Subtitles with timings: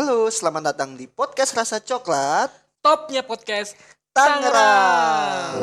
[0.00, 2.48] Halo, selamat datang di podcast Rasa Coklat
[2.80, 3.76] Topnya podcast
[4.16, 5.60] Tangerang.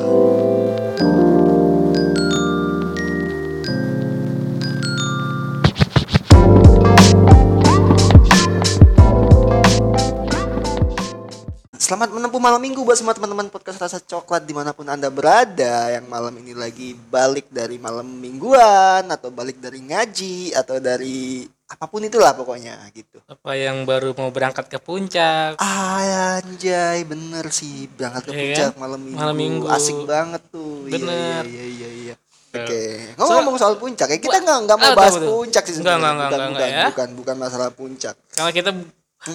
[11.73, 15.89] Selamat menempuh malam minggu buat semua teman-teman podcast Rasa Coklat di mana pun anda berada
[15.89, 21.85] Yang malam ini lagi balik dari malam mingguan Atau balik dari ngaji Atau dari apa
[21.85, 27.91] pun itulah pokoknya gitu Apa yang baru mau berangkat ke puncak Ah, anjay, bener sih
[27.91, 28.79] berangkat ke Iya puncak kan?
[28.79, 29.17] malam minggu.
[29.19, 29.65] Malam minggu.
[29.67, 30.87] Asik banget tuh.
[30.87, 31.43] Iya, Bener.
[31.43, 31.89] Iya, iya, iya.
[31.91, 32.15] iya.
[32.47, 32.81] Eh, Oke,
[33.19, 35.99] ngomong-ngomong soal puncak ya, kita nggak nggak mau Ah, bahas betul, puncak sih sebenarnya.
[35.99, 36.85] nggak, nggak, bukan, nggak, bukan, ya.
[36.87, 38.15] bukan, bukan masalah puncak.
[38.31, 38.69] Karena kita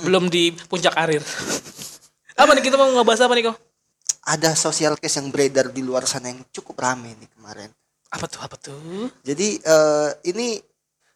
[0.01, 1.21] belum di puncak karir
[2.41, 3.57] Apa nih kita mau ngebahas apa nih kok?
[4.25, 7.69] Ada social case yang beredar di luar sana yang cukup rame nih kemarin.
[8.09, 9.13] Apa tuh apa tuh?
[9.21, 10.57] Jadi eh, ini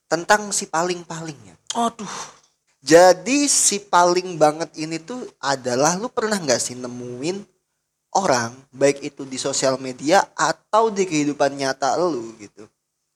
[0.07, 1.55] tentang si paling-paling ya.
[1.77, 2.35] Aduh
[2.87, 7.43] Jadi si paling banget ini tuh adalah lu pernah nggak sih nemuin
[8.15, 12.63] orang baik itu di sosial media atau di kehidupan nyata lu gitu.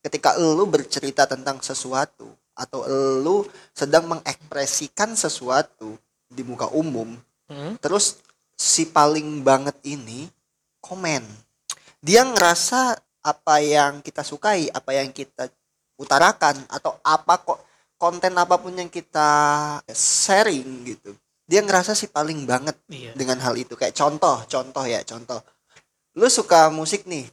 [0.03, 2.83] Ketika lu bercerita tentang sesuatu atau
[3.23, 5.95] lu sedang mengekspresikan sesuatu
[6.27, 7.15] di muka umum,
[7.51, 7.75] Hmm?
[7.83, 8.23] terus
[8.55, 10.31] si paling banget ini
[10.79, 11.27] komen.
[11.99, 12.95] Dia ngerasa
[13.27, 15.51] apa yang kita sukai, apa yang kita
[16.01, 17.61] utarakan atau apa kok
[17.95, 19.29] konten apa pun yang kita
[19.93, 21.13] sharing gitu
[21.45, 23.11] dia ngerasa sih paling banget Iya.
[23.19, 23.75] dengan hal itu.
[23.75, 25.43] Kayak contoh contoh ya contoh.
[26.15, 27.27] Lu suka musik nih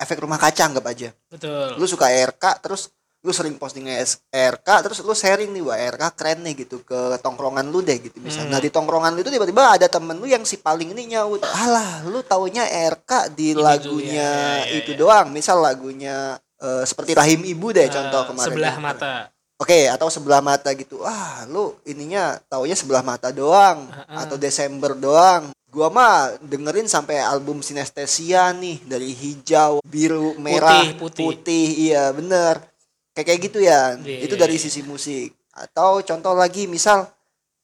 [0.00, 1.12] efek rumah kaca anggap aja.
[1.28, 1.76] Betul.
[1.76, 2.88] Lu suka RK terus
[3.20, 3.84] lu sering posting
[4.32, 8.16] RK terus lu sharing nih wah RK keren nih gitu ke tongkrongan lu deh gitu.
[8.16, 8.54] Misalnya Hmm.
[8.56, 11.44] nah di tongkrongan lu itu tiba-tiba ada temen lu yang si paling ini nyaut.
[11.44, 14.98] Alah lu taunya RK di Ini lagunya ya, ya, ya, itu ya.
[15.04, 15.28] doang.
[15.28, 18.82] Misal lagunya eh, seperti Rahim Ibu deh Eh, contoh kemarin Sebelah ya.
[18.82, 19.14] mata
[19.58, 21.02] Oke, atau sebelah mata gitu.
[21.02, 24.18] Ah, lu ininya taunya sebelah mata doang Heeh.
[24.22, 25.50] atau Desember doang.
[25.66, 31.66] Gua mah dengerin sampai album Sinestesia nih dari hijau, biru, merah, Putih, putih.
[31.90, 32.62] iya bener.
[33.10, 33.98] Kayak kayak gitu ya.
[33.98, 34.62] Iya, Itu iya, dari iya.
[34.62, 35.34] sisi musik.
[35.50, 37.10] Atau contoh lagi misal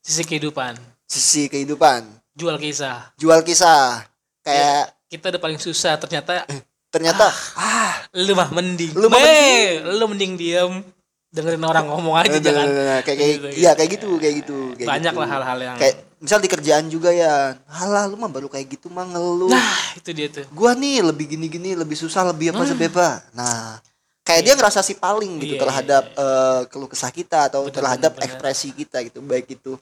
[0.02, 0.74] Sisi kehidupan
[1.06, 2.02] sisi kehidupan,
[2.34, 4.02] Jual kisah jual kisah.
[4.42, 6.42] Kayak Kita udah paling susah ternyata
[6.94, 7.26] ternyata
[7.58, 7.74] ah,
[8.14, 8.94] Lu mah mending.
[8.94, 10.72] Lu mah Meh, Lu mending diem.
[11.34, 12.66] Dengerin orang ngomong aja nah, jangan.
[12.70, 13.78] nah, nah, nah, kayak kayak Gitu, iya gitu.
[13.82, 15.22] kayak gitu, kayak gitu, kayak Banyak gitu.
[15.26, 17.58] lah hal-hal yang Kayak misal di kerjaan juga ya.
[17.66, 19.50] Halah lu mah baru kayak gitu mah ngeluh.
[19.50, 20.46] Nah itu dia tuh.
[20.54, 23.18] Gua nih lebih gini-gini lebih susah lebih apa sebeba.
[23.34, 23.82] Nah
[24.22, 27.82] kayak dia ngerasa si paling gitu Iya, terhadap iya, eh, keluh kesah kita atau Bener,
[27.82, 29.18] terhadap bener, ekspresi kita gitu.
[29.18, 29.74] Baik itu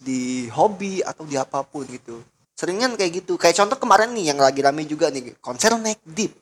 [0.00, 2.24] di hobi atau di apa pun gitu.
[2.56, 3.36] Seringan kayak gitu.
[3.36, 6.32] Kayak contoh kemarin nih yang lagi rame juga nih konser Neck Deep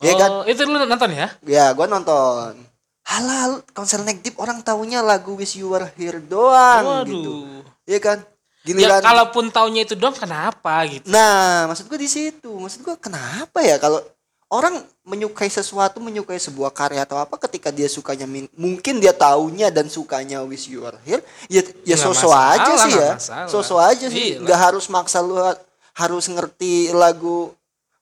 [0.00, 1.28] ya kan Oh, itu lu nonton ya?
[1.44, 2.56] ya gua nonton
[3.04, 7.62] halal konser Deep orang taunya lagu Wish You Were Here doang gitu Waduh.
[7.84, 8.18] ya kan
[8.60, 11.08] Ya giliran kalaupun taunya itu dong kenapa gitu?
[11.08, 12.52] Nah, maksud gue di situ.
[12.52, 14.04] Maksud gue kenapa ya kalau
[14.52, 19.88] orang menyukai sesuatu, menyukai sebuah karya atau apa ketika dia sukanya mungkin dia taunya dan
[19.88, 23.10] sukanya Wish You Are Here, ya ya sosok masalah, aja sih ya.
[23.48, 24.36] Sosok aja sih.
[24.36, 24.44] Iya.
[24.44, 25.56] Nggak harus maksa lu ha-
[25.96, 27.56] harus ngerti lagu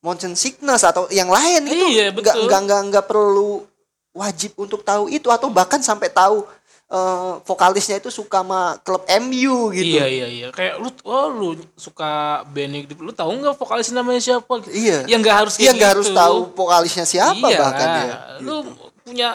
[0.08, 2.00] Motion Sickness atau yang lain itu.
[2.00, 3.68] Iya, Nggak nggak nggak nggak perlu
[4.16, 6.48] wajib untuk tahu itu atau bahkan sampai tahu
[6.88, 10.00] eh, vokalisnya itu suka sama klub MU gitu.
[10.00, 10.48] Iya iya iya.
[10.48, 14.48] Kayak lu oh lu suka Benny lu tahu nggak vokalis namanya siapa?
[14.64, 14.72] Gitu.
[14.72, 14.98] Iya.
[15.04, 16.16] Yang nggak harus Iya nggak harus gitu.
[16.16, 18.16] tahu vokalisnya siapa iya, bahkan ya.
[18.40, 18.56] Lu
[19.04, 19.30] punya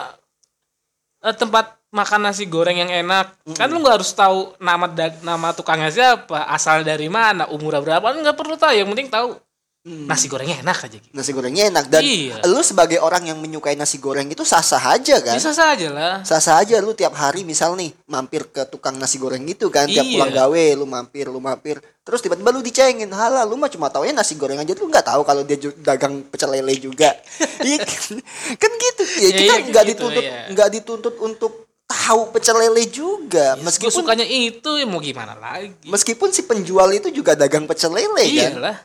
[1.22, 3.38] eh, tempat makan nasi goreng yang enak.
[3.54, 4.90] Kan lu nggak harus tahu nama
[5.22, 8.74] nama tukangnya siapa, asal dari mana, umur berapa, lu nggak perlu tahu.
[8.74, 9.38] Yang penting tahu
[9.84, 10.08] Hmm.
[10.08, 11.12] nasi gorengnya enak aja gitu.
[11.12, 12.40] Nasi gorengnya enak dan Iya.
[12.46, 15.36] lu sebagai orang yang menyukai nasi goreng itu sah-sah aja kan?
[15.36, 16.24] Bisa saja lah.
[16.24, 20.00] Sah-sah aja lu tiap hari misal nih mampir ke tukang nasi goreng itu kan tiap
[20.02, 20.16] Iya.
[20.16, 24.12] pulang gawe lu mampir lu mampir terus tiba-tiba lu dicengin halah lu mah cuma taunya
[24.12, 27.12] nasi goreng aja lu nggak tahu kalau dia dagang pecel lele juga
[27.60, 28.24] Iya kan?
[28.56, 30.40] kan gitu ya Ya, kita iya, nggak gitu, dituntut iya.
[30.48, 31.52] nggak dituntut untuk
[31.84, 35.76] tahu pecel lele juga Gue meskipun sukanya itu ya mau gimana lagi.
[35.84, 38.76] meskipun si penjual itu juga dagang pecel lele kan Iyalah.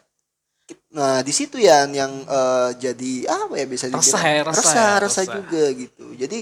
[0.90, 4.74] Nah di situ ya yang eh, jadi apa ya bisa dibilang Resah ya, resah resah,
[4.74, 6.06] ya, resah juga gitu.
[6.18, 6.38] Jadi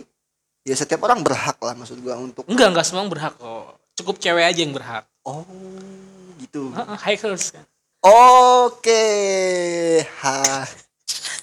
[0.63, 3.75] ya setiap orang berhak lah maksud gua untuk Enggak, enggak semua berhak kok.
[3.97, 5.03] Cukup cewek aja yang berhak.
[5.27, 5.44] oh
[6.39, 6.71] gitu.
[6.71, 7.65] Heeh, Hackers kan.
[8.07, 9.03] Oke.
[10.23, 10.63] Ha.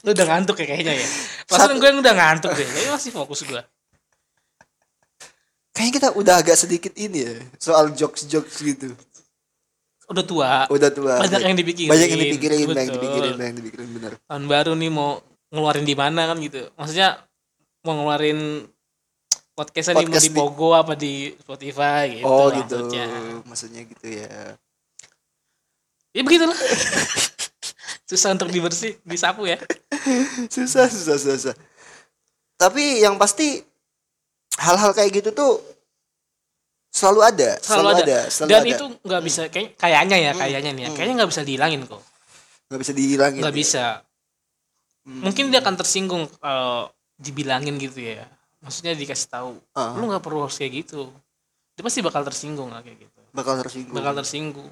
[0.05, 1.09] Lu udah ngantuk ya kayaknya ya.
[1.45, 2.65] Perasaan gue yang udah ngantuk deh.
[2.65, 3.63] Kayaknya masih fokus gue.
[5.75, 8.95] Kayaknya kita udah agak sedikit ini ya soal jokes-jokes gitu.
[10.05, 10.53] Udah tua.
[10.69, 11.15] Udah tua.
[11.21, 11.91] Banyak yang dipikirin.
[11.91, 14.13] Banyak yang dipikirin, banyak yang dipikirin, banyak yang dipikirin bener.
[14.29, 16.69] Tahun baru nih mau ngeluarin di mana kan gitu.
[16.77, 17.25] Maksudnya
[17.85, 18.69] mau ngeluarin
[19.55, 23.07] podcastnya di, mau Podcast di di- Pogo apa di Spotify gitu oh gitu maksudnya.
[23.47, 24.31] maksudnya gitu ya
[26.11, 26.59] ya begitulah
[28.11, 29.59] susah untuk dibersih disapu ya
[30.51, 31.55] susah susah, susah.
[32.59, 33.63] tapi yang pasti
[34.59, 35.63] hal-hal kayak gitu tuh
[36.95, 38.19] selalu ada selalu, ada.
[38.31, 38.71] selalu dan ada.
[38.71, 40.97] itu nggak bisa kayak kayaknya ya kayaknya nih ya hmm.
[40.97, 42.03] kayaknya nggak bisa dihilangin kok
[42.71, 43.61] nggak bisa dihilangin nggak ya.
[43.61, 43.85] bisa
[45.05, 45.21] Hmm.
[45.21, 46.89] mungkin dia akan tersinggung kalau
[47.21, 48.25] dibilangin gitu ya
[48.65, 49.93] maksudnya dikasih tahu Ah.
[50.01, 51.13] lu nggak perlu harus kayak gitu
[51.77, 54.71] dia pasti bakal tersinggung lah kayak gitu bakal tersinggung bakal tersinggung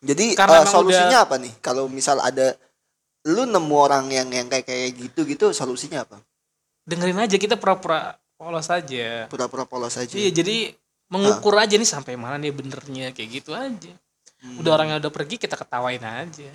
[0.00, 2.56] jadi Karena eh, emang solusinya apa nih kalau misal ada
[3.28, 6.16] lu nemu orang yang yang kayak kayak gitu gitu solusinya apa
[6.88, 10.72] dengerin aja kita pura-pura polos aja pura-pura polos aja iya jadi
[11.06, 13.92] mengukur aja nih sampai mana dia benernya kayak gitu aja.
[14.36, 14.60] Hmm.
[14.60, 16.50] udah orang yang udah pergi kita ketawain aja.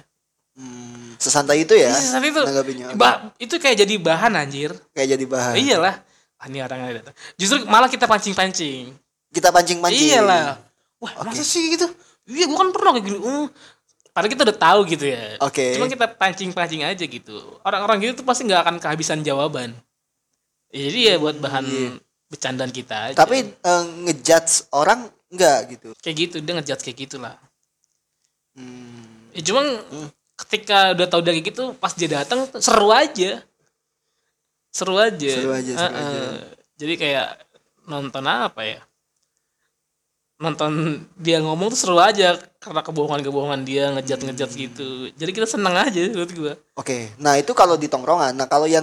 [0.54, 2.42] Hmm, sesantai itu ya Iya, sesantai itu.
[2.94, 4.76] bah, itu kayak jadi bahan anjir.
[4.92, 5.54] Kayak jadi bahan.
[5.58, 5.96] Iyalah.
[6.38, 7.16] Ah, ini orangnya datang.
[7.40, 8.92] Justru malah kita pancing-pancing.
[9.32, 10.08] Kita pancing-pancing.
[10.12, 10.60] Iyalah.
[11.00, 11.34] Wah Oke.
[11.34, 11.90] masa sih gitu?
[12.30, 13.18] Iya gua kan pernah kayak gini.
[13.18, 13.48] Uh.
[14.12, 15.24] padahal kita udah tahu gitu ya.
[15.40, 15.66] Oke.
[15.80, 17.38] cuma kita pancing-pancing aja gitu.
[17.64, 19.72] Orang-orang gitu tuh pasti nggak akan kehabisan jawaban.
[20.68, 21.90] Ya, jadi ya buat bahan Iya.
[22.32, 23.16] Bercandaan kita aja.
[23.20, 27.36] tapi eh, ngejudge orang enggak gitu kayak gitu dia ngejudge kayak gitulah
[28.56, 29.36] hmm.
[29.36, 29.66] ya cuman
[30.48, 33.44] ketika udah tahu dari gitu pas dia datang seru aja
[34.72, 36.08] seru aja Seru aja, seru Heeh.
[36.08, 36.24] aja.
[36.80, 37.28] jadi kayak
[37.92, 38.80] nonton apa ya
[40.42, 46.02] nonton dia ngomong tuh seru aja karena kebohongan-kebohongan dia ngejat-ngejat gitu jadi kita seneng aja
[46.10, 48.34] menurut gua Oke, nah itu kalau di tongkrongan.
[48.34, 48.82] Nah kalau yang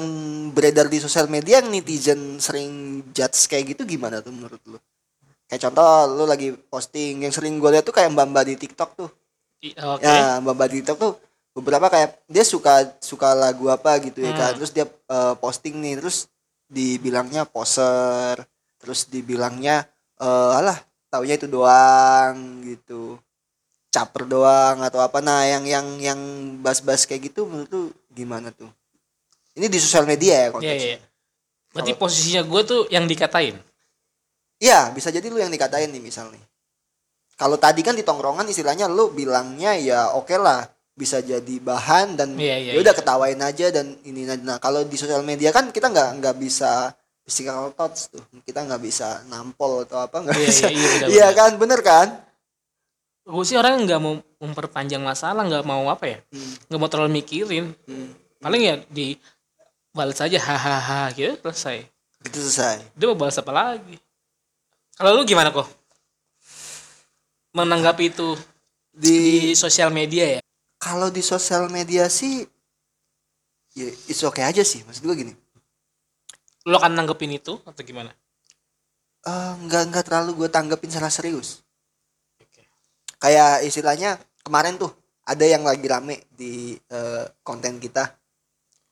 [0.54, 4.78] beredar di sosial media yang netizen sering judge kayak gitu gimana tuh menurut lu?
[5.50, 8.90] Kayak contoh lu lagi posting yang sering gue lihat tuh kayak mbak mbak di TikTok
[8.94, 9.10] tuh.
[9.82, 11.12] Oke Ya mbak mbak di TikTok tuh
[11.58, 14.54] beberapa kayak dia suka suka lagu apa gitu ya kan.
[14.54, 14.62] Hmm.
[14.62, 16.30] Terus dia eh, posting nih, terus
[16.70, 18.46] dibilangnya poser,
[18.78, 19.90] terus dibilangnya
[20.22, 20.78] eh alah
[21.08, 23.16] taunya itu doang gitu.
[23.88, 26.20] Caper doang atau apa nah yang yang yang
[26.60, 27.82] bas-bas kayak gitu menurut lu
[28.12, 28.68] gimana tuh?
[29.56, 30.96] Ini di sosial media ya konteksnya.
[30.96, 30.98] iya.
[31.72, 33.56] Berarti posisinya gue tuh yang dikatain.
[34.58, 36.42] Iya, bisa jadi lu yang dikatain nih misal nih.
[37.38, 40.66] Kalau tadi kan di tongkrongan istilahnya lu bilangnya ya oke lah
[40.98, 42.98] bisa jadi bahan dan Iya, iya, ya udah iya.
[42.98, 46.90] ketawain aja dan ini nah kalau di sosial media kan kita nggak nggak bisa
[47.28, 51.08] physical touch tuh kita nggak bisa nampol atau apa nggak Iya, bisa iya, iya, benar,
[51.08, 51.32] iya benar.
[51.36, 52.08] kan bener kan
[53.22, 57.12] Gue sih orang nggak mau memperpanjang masalah, nggak mau apa ya, Hmm, nggak mau terlalu
[57.12, 57.76] mikirin.
[57.84, 58.40] hmm.
[58.40, 59.20] Paling ya di
[59.92, 61.84] balas aja hahaha gitu selesai.
[62.24, 64.00] itu selesai Dia mau balas apa lagi?
[64.96, 65.68] Kalau lu gimana kok?
[67.52, 68.32] Menanggapi itu
[68.90, 70.40] di di sosial media ya?
[70.78, 72.46] kalau di sosial media sih
[73.74, 75.32] ya it's okay aja sih maksud gue gini
[76.68, 78.12] Lu akan nanggepin itu atau gimana?
[79.26, 81.60] eh, nggak nggak terlalu gue tanggepin secara serius
[82.38, 82.62] Oke.
[83.18, 84.16] kayak istilahnya
[84.46, 84.92] kemarin tuh
[85.28, 88.08] ada yang lagi rame di eh, konten kita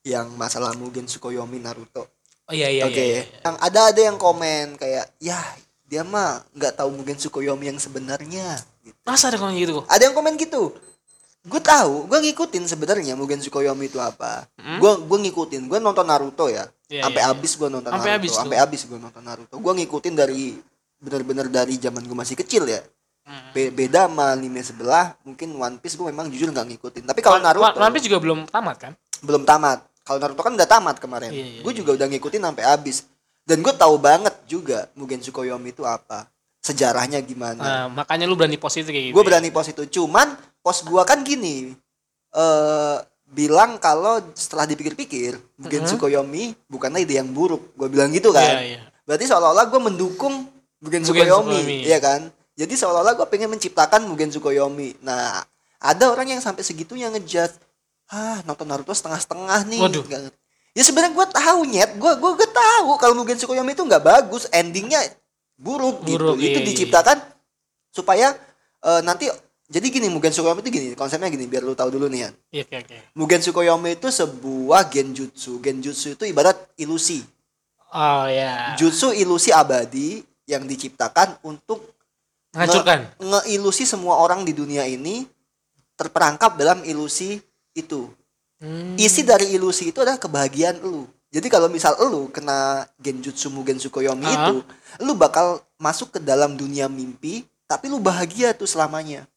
[0.05, 2.07] yang masalah Mugen Tsukuyomi Naruto.
[2.47, 3.21] Oh iya iya Oke, iya.
[3.27, 3.39] iya.
[3.43, 5.35] yang ada ada yang komen kayak ya
[5.83, 8.55] dia mah nggak tahu Mugen Tsukuyomi yang sebenarnya.
[8.85, 8.95] Gitu.
[9.03, 9.85] Masa ada komen gitu kok?
[9.91, 10.71] Ada yang komen gitu.
[11.47, 14.43] Gue tahu, gue ngikutin sebenarnya Mugen Tsukuyomi itu apa.
[14.59, 14.83] Hmm?
[14.83, 16.67] Gue gue ngikutin, gue nonton Naruto ya.
[16.91, 17.35] Iya, sampai iya, iya.
[17.35, 18.35] habis gue nonton Sampai Naruto.
[18.35, 19.55] Sampai habis gue nonton Naruto.
[19.55, 20.59] Gue ngikutin dari
[20.99, 22.83] bener-bener dari zaman gue masih kecil ya.
[23.27, 23.51] Hmm.
[23.51, 27.43] Be- beda sama anime sebelah mungkin One Piece gue memang jujur nggak ngikutin tapi kalau
[27.43, 28.93] Naruto One Piece juga belum tamat kan?
[29.19, 32.63] belum tamat kalau Naruto kan udah tamat kemarin Iya, iya, gue juga udah ngikutin sampai
[32.63, 33.03] habis
[33.43, 38.55] dan gue tahu banget juga Mugen Tsukuyomi itu apa sejarahnya gimana Nah, makanya lu berani
[38.55, 39.13] post itu kayak gitu.
[39.13, 39.27] gue ya?
[39.27, 40.27] berani post itu cuman
[40.59, 41.71] post gue kan gini
[42.29, 42.97] eh
[43.27, 45.87] bilang kalau setelah dipikir-pikir Mugen Mhm.
[45.89, 48.81] Tsukuyomi bukanlah ide yang buruk gue bilang gitu kan Iya, iya.
[49.03, 50.47] Berarti seolah-olah gue mendukung
[50.77, 51.77] Mugen Tsukuyomi, Tsukuyomi.
[51.83, 52.27] iya kan?
[52.53, 54.99] Jadi seolah-olah gue pengen menciptakan Mugen Tsukuyomi.
[54.99, 55.41] Nah,
[55.77, 57.49] ada orang yang sampai segitunya ngejat,
[58.07, 59.79] ah nonton Naruto setengah-setengah nih.
[59.79, 60.03] Waduh.
[60.03, 60.37] Nggak ngerti."
[60.71, 64.43] Ya sebenarnya gue tahu nyet, gue gue gue tahu kalau Mugen Tsukuyomi itu nggak bagus,
[64.51, 64.99] endingnya
[65.57, 66.21] buruk, gitu.
[66.21, 66.67] Buruk, Itu iya, iya.
[66.69, 67.17] diciptakan
[67.89, 68.37] supaya
[68.85, 69.25] eh, nanti
[69.67, 72.29] jadi gini Mugen Tsukuyomi itu gini, konsepnya gini biar lu tahu dulu nih ya.
[72.55, 72.97] Iya, oke oke.
[73.19, 75.59] Mugen Tsukuyomi itu sebuah genjutsu.
[75.59, 77.19] Genjutsu itu ibarat ilusi.
[77.91, 78.79] Oh ya.
[78.79, 81.83] Jutsu ilusi abadi yang diciptakan untuk
[82.55, 83.11] Menghancurkan.
[83.19, 85.27] nge- ngeilusi semua orang di dunia ini
[85.99, 87.35] terperangkap dalam ilusi
[87.75, 88.07] itu.
[88.63, 88.95] Hmm.
[88.95, 91.03] Isi dari ilusi itu adalah kebahagiaan lu.
[91.27, 94.49] Jadi kalau misal lu kena genjutsu Mugen Tsukuyomi Ah.
[94.49, 94.63] itu,
[95.03, 99.27] lu bakal masuk ke dalam dunia mimpi, tapi lu bahagia tuh selamanya.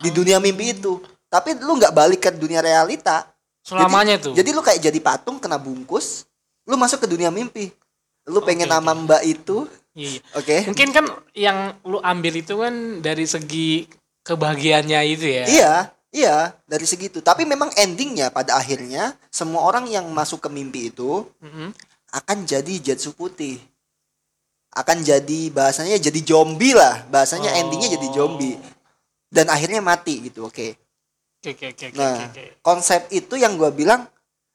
[0.00, 0.98] Di dunia mimpi itu.
[1.28, 3.28] Tapi lu nggak balik ke dunia realita.
[3.60, 4.32] Selamanya jadi, tuh.
[4.32, 6.24] Jadi lu kayak jadi patung kena bungkus,
[6.64, 7.68] lu masuk ke dunia mimpi.
[8.28, 9.64] lu pengen Oke, nama mbak itu
[9.96, 10.20] Iya.
[10.36, 13.88] oke Mungkin kan yang lu ambil itu kan dari segi
[14.20, 15.44] kebahagiaannya itu ya.
[15.48, 15.72] iya
[16.10, 21.24] iya dari segitu tapi memang endingnya pada akhirnya semua orang yang masuk ke mimpi itu
[21.38, 21.70] Mm-mm.
[22.10, 23.60] akan jadi jetsu putih
[24.70, 27.60] akan jadi bahasanya jadi zombie lah bahasanya Oh.
[27.60, 28.56] endingnya jadi zombie
[29.28, 30.76] dan akhirnya mati gitu oke
[31.38, 32.44] Oke oke oke oke, Nah, oke.
[32.60, 34.04] konsep itu yang gue bilang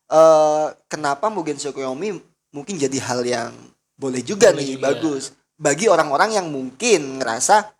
[0.06, 2.20] eh kenapa Mugen Tsukuyomi
[2.52, 3.52] mungkin jadi hal yang
[3.96, 4.84] boleh juga Boleh nih juga.
[4.92, 5.24] bagus
[5.56, 7.72] bagi orang-orang yang mungkin ngerasa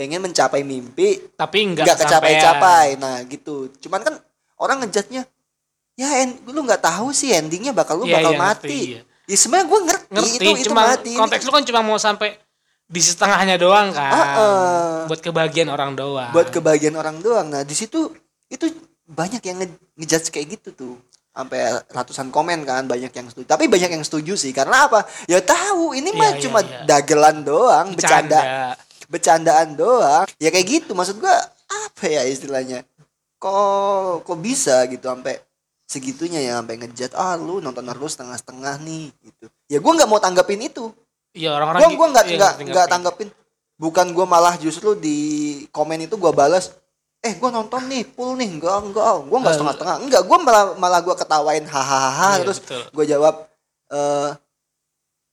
[0.00, 4.14] pengen mencapai mimpi Tapi enggak nggak kecapai-capai nah gitu cuman kan
[4.56, 5.28] orang ngejatnya
[5.92, 9.00] ya en- lu nggak tahu sih endingnya bakal lu Iya, bakal iya, mati ngerti, iya.
[9.26, 12.00] ya sebenarnya gue ngerti, Ngerti, itu itu cuma mati Ini konteks lu kan cuma mau
[12.00, 12.28] sampai
[12.90, 14.10] di setengahnya doang kan.
[14.10, 14.96] Ah, ah.
[15.06, 16.32] Buat kebahagiaan orang doang.
[16.32, 18.08] buat kebahagiaan orang doang nah di situ
[18.48, 18.66] itu
[19.04, 20.94] banyak yang nge- ngejudge kayak gitu tuh
[21.30, 25.38] sampai ratusan komen kan banyak yang setuju tapi banyak yang setuju sih karena apa ya
[25.38, 26.82] tahu ini mah Iya, iya, cuma iya.
[26.84, 28.89] dagelan doang bercanda Bercanda.
[29.10, 30.30] Bercandaan doang.
[30.38, 31.34] Ya kayak gitu maksud gua
[31.66, 32.86] apa ya istilahnya?
[33.42, 35.42] Kok kok bisa gitu sampai
[35.90, 39.50] segitunya ya sampai ngejat ah lu nonton Naruto setengah-setengah nih gitu.
[39.66, 40.94] Ya gua nggak mau tanggapin itu.
[41.34, 43.28] Iya orang-orang gua gitu- gua nggak iya, nggak nggak tanggapin.
[43.74, 45.18] Bukan gua malah justru di
[45.74, 46.70] komen itu gua balas
[47.20, 48.46] eh gua nonton nih full nih.
[48.46, 49.96] Enggak enggak gua nggak Eh, setengah-setengah.
[50.06, 51.66] Enggak gua malah malah gua ketawain.
[51.66, 52.82] Hahaha Iya, terus betul.
[52.94, 53.34] gua jawab
[53.90, 54.30] eh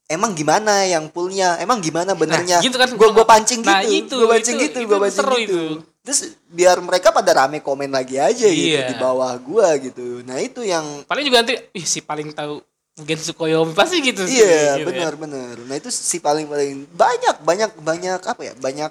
[0.07, 3.83] emang gimana yang fullnya emang gimana benernya gitu kan, gua gua gua pancing gitu Nah,
[3.83, 5.61] itu, gua pancing itu- gitu itu gua pancing gitu itu.
[6.01, 8.87] terus biar mereka pada rame komen lagi aja gitu Iya.
[8.87, 12.63] di bawah gua gitu nah itu yang Paling juga nanti ih si paling tahu
[12.97, 14.41] Gensu Koyomi pasti gitu sih.
[14.41, 14.85] Iya gitu ya.
[14.89, 15.53] benar benar.
[15.69, 18.89] Nah itu si paling paling banyak banyak banyak apa ya banyak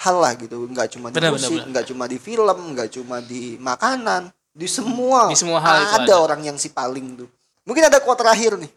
[0.00, 0.56] hal lah gitu.
[0.64, 1.68] Nggak cuma di Benar, musik, benar, benar.
[1.68, 5.28] nggak cuma di film, nggak cuma di makanan, di semua.
[5.28, 6.16] Di semua hal itu ada, ada.
[6.18, 7.28] orang yang si paling tuh.
[7.62, 8.72] Mungkin ada quote terakhir nih.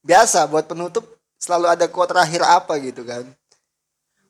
[0.00, 1.04] Biasa buat penutup
[1.40, 3.24] selalu ada quote terakhir apa gitu kan.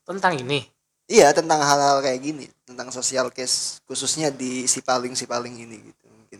[0.06, 0.66] Tentang ini.
[1.10, 5.76] Iya tentang hal-hal kayak gini, tentang social case khususnya di si paling si paling ini
[5.90, 6.38] gitu mungkin.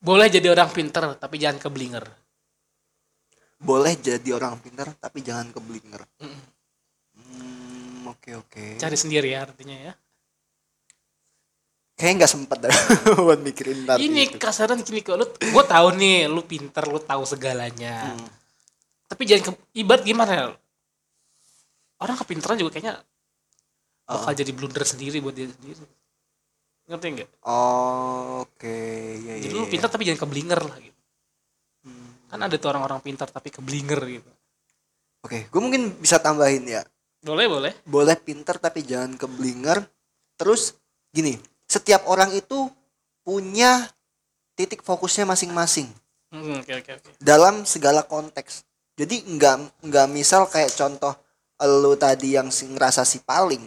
[0.00, 2.08] Boleh jadi orang pinter tapi jangan keblinger.
[3.60, 6.00] Boleh jadi orang pintar tapi jangan keblinger.
[6.24, 6.40] Mm.
[7.20, 8.64] Hmm, oke oke.
[8.80, 9.92] Cari sendiri ya artinya ya.
[11.98, 12.76] Kayaknya nggak sempet dah
[13.26, 14.38] buat mikirin ini gitu.
[14.38, 18.14] kasaran gini kok lu gue tahu nih lu pinter lu tahu segalanya.
[18.14, 18.28] Hmm.
[19.08, 20.46] Tapi jangan ke, ibarat gimana ya?
[21.98, 23.00] Orang kepinteran juga kayaknya
[24.04, 25.80] bakal jadi blunder sendiri buat dia sendiri.
[26.88, 27.30] Ngerti nggak?
[27.44, 28.76] Oh, Oke,
[29.20, 29.44] ya ya.
[29.44, 29.72] Jadi lu ya.
[29.72, 31.00] pintar tapi jangan keblinger lah gitu.
[31.84, 32.10] Hmm.
[32.28, 34.30] Kan ada tuh orang-orang pintar tapi keblinger gitu.
[35.24, 36.84] Oke, gue mungkin bisa tambahin ya.
[37.20, 37.72] Boleh, boleh.
[37.84, 39.82] Boleh pinter tapi jangan keblinger.
[40.38, 40.78] Terus
[41.10, 41.34] gini,
[41.66, 42.70] setiap orang itu
[43.26, 43.84] punya
[44.56, 45.90] titik fokusnya masing-masing
[46.28, 47.08] Hmm, Oke, oke, oke.
[47.24, 48.67] dalam segala konteks.
[48.98, 51.14] Jadi nggak nggak misal kayak contoh
[51.62, 53.62] lu tadi yang si- ngerasa si paling,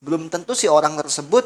[0.00, 1.44] belum tentu si orang tersebut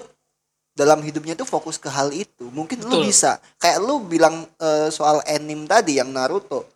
[0.79, 2.47] dalam hidupnya itu fokus ke hal itu.
[2.55, 3.11] Mungkin lu Betul.
[3.11, 6.67] bisa kayak lu bilang eh, soal anime tadi yang Naruto.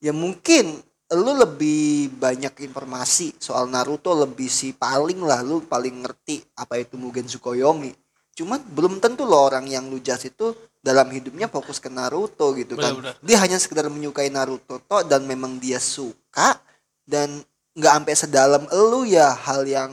[0.00, 0.84] Ya mungkin
[1.16, 7.00] lu lebih banyak informasi soal Naruto lebih si paling lah lu paling ngerti apa itu
[7.00, 8.05] Mugen Tsukuyomi.
[8.36, 10.52] Cuman belum tentu loh orang yang lu judge itu
[10.84, 12.92] dalam hidupnya fokus ke Naruto gitu kan.
[12.92, 13.16] Benar-benar.
[13.24, 16.60] Dia hanya sekedar menyukai Naruto toh dan memang dia suka
[17.08, 17.40] dan
[17.72, 19.90] nggak sampai sedalam elu ya hal yang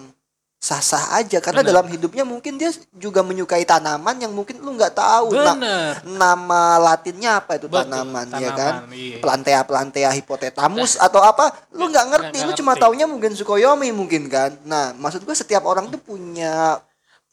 [0.64, 1.72] sah-sah aja karena Benar.
[1.76, 6.00] dalam hidupnya mungkin dia juga menyukai tanaman yang mungkin lu nggak tahu Bener.
[6.08, 9.20] nama latinnya apa itu Betul, tanaman, ya tanaman, kan iya.
[9.20, 12.84] plantea plantea hipotetamus atau apa lu nggak ngerti nggak lu cuma ngerti.
[12.88, 16.80] taunya mungkin Tsukuyomi mungkin kan nah maksud gua setiap orang tuh punya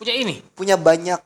[0.01, 1.21] Punya ini, punya banyak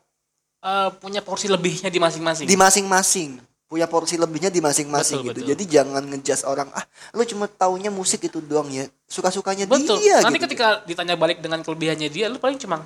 [0.59, 2.43] eh, punya porsi lebihnya di masing-masing.
[2.43, 5.49] di masing-masing punya porsi lebihnya di masing-masing gitu betul.
[5.57, 6.85] jadi jangan ngejudge orang ah
[7.17, 9.97] lu cuma taunya musik itu doang ya suka-sukanya Betul.
[10.01, 10.45] dia Nanti gitu.
[10.49, 12.85] ketika ditanya balik dengan kelebihannya dia, lu paling cuma,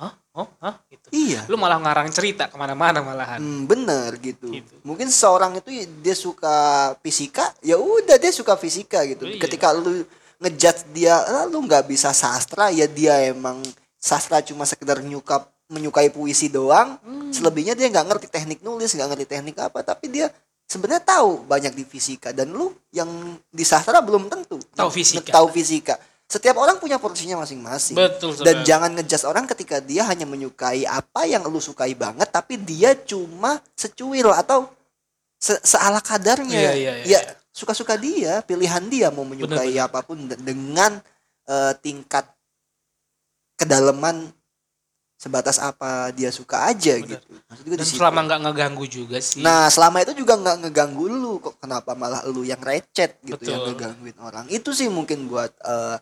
[0.00, 1.08] hah, oh, hah, gitu.
[1.12, 3.40] iya Lu malah ngarang cerita ke mana-mana malahan.
[3.40, 4.48] Hmm, bener gitu.
[4.52, 4.72] Gitu.
[4.84, 5.68] Mungkin seorang itu
[6.00, 9.28] dia suka fisika, ya udah dia suka fisika gitu.
[9.28, 9.40] Iya.
[9.40, 10.04] Ketika lu
[10.40, 13.60] ngejudge dia, "Ah, lu nggak bisa sastra, ya dia emang
[14.00, 16.98] sastra cuma sekedar nyukap menyukai puisi doang.
[16.98, 17.30] Hmm.
[17.30, 20.26] Selebihnya dia nggak ngerti teknik nulis, nggak ngerti teknik apa, tapi dia
[20.66, 23.06] sebenarnya tahu banyak di fisika dan lu yang
[23.46, 25.30] di sastra belum tentu Tahu fisika.
[25.30, 25.94] tahu fisika.
[26.30, 27.98] Setiap orang punya porsinya masing-masing.
[27.98, 32.54] Betul, Dan jangan ngejudge orang ketika dia hanya menyukai apa yang lu sukai banget tapi
[32.54, 34.70] dia cuma secuil atau
[35.36, 36.70] se seala kadarnya.
[36.70, 37.20] Iya, iya, ya iya.
[37.50, 39.90] suka-suka dia, pilihan dia mau menyukai Benar, benar.
[39.90, 40.92] apa pun de- dengan
[41.50, 42.22] eh, tingkat
[43.60, 44.32] kedalaman
[45.20, 47.20] sebatas apa dia suka aja Bener.
[47.20, 47.36] gitu.
[47.44, 49.44] Maksudnya Dan selama nggak ngeganggu juga sih.
[49.44, 53.52] Nah selama itu juga nggak ngeganggu lu kok kenapa malah lu yang recet gitu Betul.
[53.52, 54.48] yang ngegangguin orang.
[54.48, 56.00] Itu sih mungkin buat uh,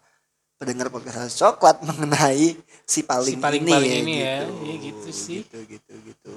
[0.54, 2.54] pendengar podcast coklat mengenai
[2.86, 4.36] si paling, si paling, ini, paling ya, ini ya.
[4.38, 4.54] gitu.
[4.62, 5.38] ya gitu sih.
[5.42, 6.34] Gitu gitu gitu.